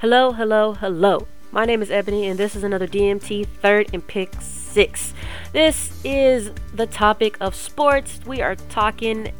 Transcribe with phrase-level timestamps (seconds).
[0.00, 1.26] Hello, hello, hello.
[1.50, 5.12] My name is Ebony, and this is another DMT third and pick six.
[5.52, 8.20] This is the topic of sports.
[8.24, 9.32] We are talking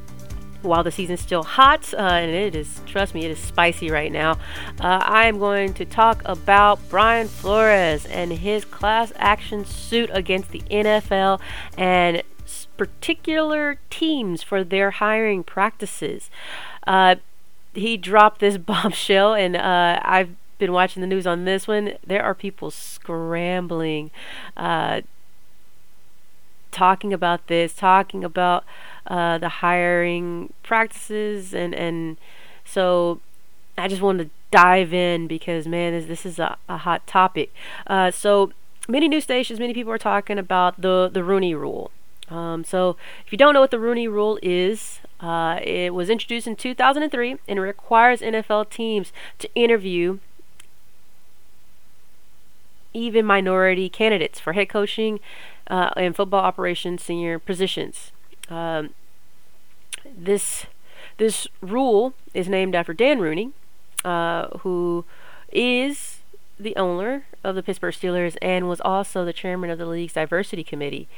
[0.62, 4.10] while the season's still hot, uh, and it is, trust me, it is spicy right
[4.10, 4.32] now.
[4.80, 10.50] Uh, I am going to talk about Brian Flores and his class action suit against
[10.50, 11.40] the NFL
[11.76, 12.24] and
[12.76, 16.30] particular teams for their hiring practices.
[16.84, 17.14] Uh,
[17.74, 21.94] he dropped this bombshell, and uh, I've been watching the news on this one.
[22.06, 24.10] There are people scrambling,
[24.56, 25.02] uh,
[26.70, 28.64] talking about this, talking about
[29.06, 32.16] uh, the hiring practices, and and
[32.64, 33.20] so
[33.76, 37.52] I just wanted to dive in because man, this, this is a, a hot topic.
[37.86, 38.52] Uh, so
[38.88, 41.90] many news stations, many people are talking about the the Rooney Rule.
[42.30, 46.46] Um, so if you don't know what the Rooney Rule is, uh, it was introduced
[46.46, 50.18] in 2003 and requires NFL teams to interview
[52.94, 55.20] even minority candidates for head coaching
[55.68, 58.12] uh, and football operations senior positions.
[58.48, 58.90] Um,
[60.16, 60.66] this
[61.18, 63.50] this rule is named after Dan Rooney,
[64.04, 65.04] uh, who
[65.52, 66.20] is
[66.58, 70.64] the owner of the Pittsburgh Steelers and was also the chairman of the league's diversity
[70.64, 71.08] committee.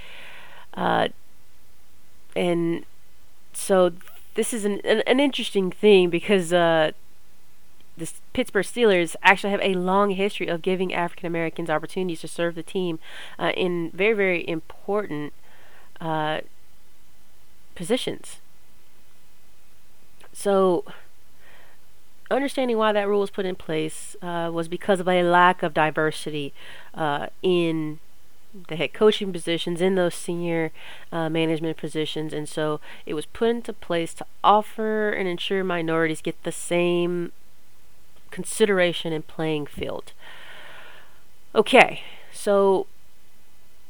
[0.74, 1.08] Uh,
[2.36, 2.84] and
[3.52, 3.92] so
[4.34, 6.92] this is an, an, an interesting thing because uh,
[7.96, 12.54] the Pittsburgh Steelers actually have a long history of giving African Americans opportunities to serve
[12.54, 12.98] the team
[13.38, 15.32] uh, in very, very important
[16.00, 16.40] uh,
[17.74, 18.38] positions.
[20.32, 20.84] So,
[22.30, 25.74] understanding why that rule was put in place uh, was because of a lack of
[25.74, 26.54] diversity
[26.94, 27.98] uh, in
[28.68, 30.72] the head coaching positions, in those senior
[31.12, 36.20] uh, management positions, and so it was put into place to offer and ensure minorities
[36.20, 37.32] get the same
[38.30, 40.12] consideration and playing field.
[41.54, 42.86] Okay, so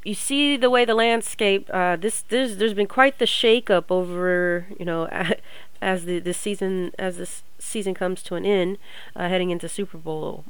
[0.04, 1.68] you see the way the landscape.
[1.72, 5.08] Uh, this there's there's been quite the shakeup over you know
[5.82, 8.78] as the this season as this season comes to an end,
[9.14, 10.44] uh, heading into Super Bowl.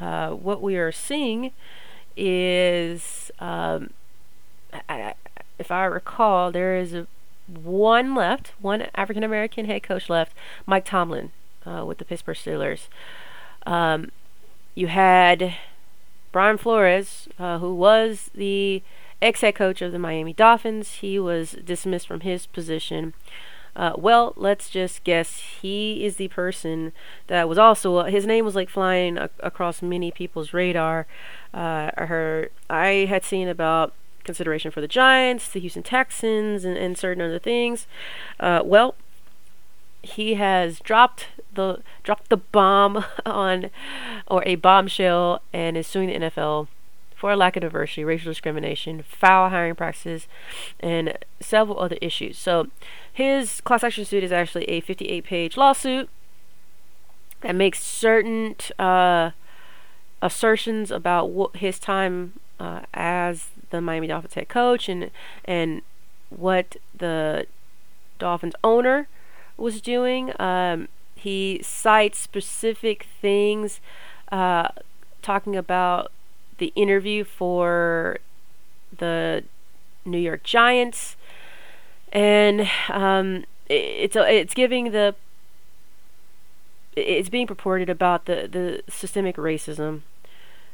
[0.00, 1.52] Uh, what we are seeing
[2.16, 3.90] is, um,
[4.88, 5.14] I,
[5.58, 7.06] if I recall, there is a,
[7.46, 10.34] one left, one African American head coach left,
[10.66, 11.32] Mike Tomlin,
[11.64, 12.88] uh, with the Pittsburgh Steelers.
[13.66, 14.10] Um,
[14.74, 15.54] you had
[16.32, 18.82] Brian Flores, uh, who was the
[19.20, 20.96] ex head coach of the Miami Dolphins.
[20.96, 23.14] He was dismissed from his position.
[23.74, 26.92] Uh, well, let's just guess he is the person
[27.26, 31.06] that was also his name was like flying a- across many people's radar.
[31.52, 33.92] Uh, I heard I had seen about
[34.24, 37.86] consideration for the Giants, the Houston Texans, and, and certain other things.
[38.40, 38.94] Uh, well,
[40.06, 43.70] he has dropped the dropped the bomb on
[44.26, 46.68] or a bombshell and is suing the NFL
[47.14, 50.28] for a lack of diversity, racial discrimination, foul hiring practices,
[50.80, 52.36] and several other issues.
[52.38, 52.68] So
[53.10, 56.10] his class action suit is actually a 58 page lawsuit
[57.40, 59.30] that makes certain uh,
[60.20, 65.10] assertions about what his time uh, as the Miami Dolphins head coach and
[65.44, 65.82] and
[66.30, 67.46] what the
[68.18, 69.08] Dolphins owner
[69.56, 70.32] was doing.
[70.40, 73.80] Um, he cites specific things,
[74.30, 74.68] uh,
[75.22, 76.12] talking about
[76.58, 78.18] the interview for
[78.96, 79.44] the
[80.04, 81.16] New York Giants,
[82.12, 85.14] and um, it's it's giving the
[86.94, 90.02] it's being purported about the the systemic racism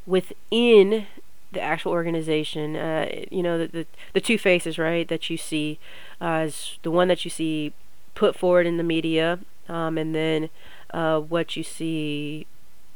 [0.06, 1.06] within
[1.52, 2.76] the actual organization.
[2.76, 5.78] Uh, you know, the, the, the two faces, right, that you see
[6.20, 7.72] uh, is the one that you see
[8.14, 10.50] put forward in the media, um, and then
[10.90, 12.46] uh, what you see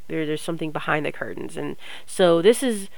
[0.09, 2.89] there, there's something behind the curtains, and so this is.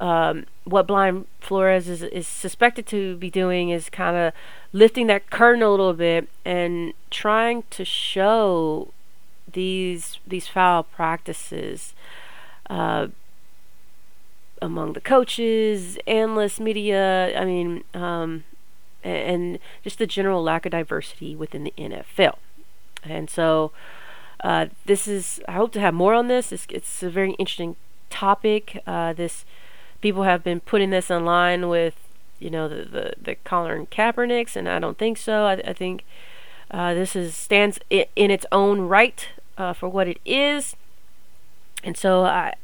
[0.00, 4.32] Um, what Brian Flores is, is suspected to be doing is kind of
[4.72, 8.88] lifting that curtain a little bit and trying to show
[9.52, 11.94] these these foul practices
[12.68, 13.08] uh,
[14.60, 17.38] among the coaches, analysts, media.
[17.38, 18.44] I mean, um,
[19.04, 22.36] and just the general lack of diversity within the NFL.
[23.02, 23.72] And so,
[24.42, 25.40] uh, this is.
[25.48, 26.52] I hope to have more on this.
[26.52, 27.76] It's, it's a very interesting
[28.10, 28.80] topic.
[28.86, 29.44] Uh, this
[30.00, 31.94] people have been putting this in line with,
[32.38, 35.46] you know, the the, the Colin Kaepernicks, and I don't think so.
[35.46, 36.04] I, I think
[36.70, 39.28] uh, this is stands in, in its own right
[39.58, 40.76] uh, for what it is.
[41.84, 42.54] And so I,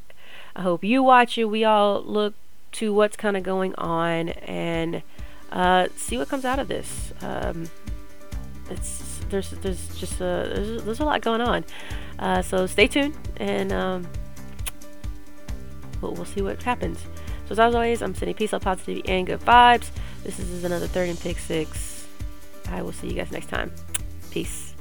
[0.54, 1.44] I hope you watch it.
[1.44, 2.34] We all look
[2.72, 5.02] to what's kind of going on and
[5.50, 7.12] uh, see what comes out of this.
[7.22, 7.68] Um,
[8.70, 11.64] it's there's there's just a there's, there's a lot going on.
[12.18, 14.08] Uh, so stay tuned and um,
[16.00, 17.04] we'll, we'll see what happens.
[17.46, 19.90] So as always, I'm sending peace, love, positivity, and good vibes.
[20.22, 22.06] This is another third and pick six.
[22.70, 23.72] I will see you guys next time.
[24.30, 24.74] Peace.